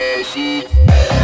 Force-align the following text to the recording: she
she 0.00 1.23